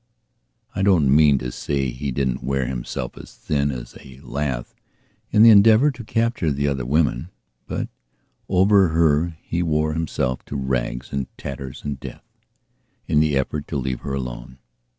[0.73, 4.73] I don't mean to say that he didn't wear himself as thin as a lath
[5.29, 7.29] in the endeavour to capture the other women;
[7.67, 7.87] but
[8.49, 13.99] over her he wore himself to rags and tatters and deathin the effort to leave
[13.99, 14.57] her alone.